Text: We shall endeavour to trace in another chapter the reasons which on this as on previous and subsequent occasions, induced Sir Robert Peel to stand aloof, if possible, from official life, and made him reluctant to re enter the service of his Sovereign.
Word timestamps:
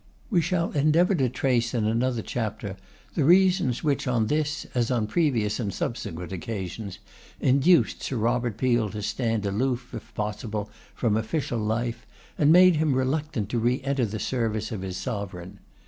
We 0.31 0.41
shall 0.41 0.71
endeavour 0.71 1.13
to 1.13 1.29
trace 1.29 1.75
in 1.75 1.85
another 1.85 2.23
chapter 2.23 2.75
the 3.13 3.23
reasons 3.23 3.83
which 3.83 4.07
on 4.07 4.25
this 4.25 4.65
as 4.73 4.89
on 4.89 5.05
previous 5.05 5.59
and 5.59 5.71
subsequent 5.71 6.31
occasions, 6.31 6.97
induced 7.39 8.01
Sir 8.01 8.15
Robert 8.17 8.57
Peel 8.57 8.89
to 8.89 9.03
stand 9.03 9.45
aloof, 9.45 9.93
if 9.93 10.11
possible, 10.15 10.71
from 10.95 11.15
official 11.15 11.59
life, 11.59 12.07
and 12.35 12.51
made 12.51 12.77
him 12.77 12.95
reluctant 12.95 13.49
to 13.49 13.59
re 13.59 13.79
enter 13.83 14.05
the 14.07 14.17
service 14.17 14.71
of 14.71 14.81
his 14.81 14.97
Sovereign. 14.97 15.59